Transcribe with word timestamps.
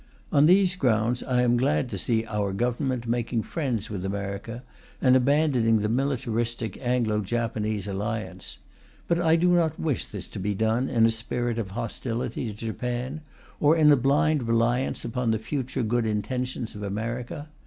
On 0.31 0.47
these 0.47 0.75
grounds, 0.75 1.21
I 1.21 1.43
am 1.43 1.57
glad 1.57 1.87
to 1.89 1.97
see 1.99 2.25
our 2.25 2.53
Government 2.53 3.05
making 3.05 3.43
friends 3.43 3.87
with 3.87 4.03
America 4.03 4.63
and 4.99 5.15
abandoning 5.15 5.77
the 5.77 5.89
militaristic 5.89 6.75
Anglo 6.83 7.19
Japanese 7.21 7.85
Alliance. 7.85 8.57
But 9.07 9.19
I 9.21 9.35
do 9.35 9.49
not 9.49 9.79
wish 9.79 10.05
this 10.05 10.27
to 10.29 10.39
be 10.39 10.55
done 10.55 10.89
in 10.89 11.05
a 11.05 11.11
spirit 11.11 11.59
of 11.59 11.69
hostility 11.77 12.47
to 12.47 12.53
Japan, 12.65 13.21
or 13.59 13.77
in 13.77 13.91
a 13.91 13.95
blind 13.95 14.47
reliance 14.47 15.05
upon 15.05 15.29
the 15.29 15.37
future 15.37 15.83
good 15.83 16.07
intentions 16.07 16.73
of 16.73 16.81
America. 16.81 17.49